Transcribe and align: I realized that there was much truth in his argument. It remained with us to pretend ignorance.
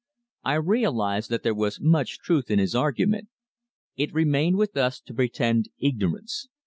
I 0.43 0.55
realized 0.55 1.29
that 1.29 1.43
there 1.43 1.53
was 1.53 1.79
much 1.79 2.17
truth 2.17 2.49
in 2.49 2.57
his 2.57 2.73
argument. 2.73 3.27
It 3.95 4.11
remained 4.11 4.57
with 4.57 4.75
us 4.75 4.99
to 4.99 5.13
pretend 5.13 5.69
ignorance. 5.77 6.47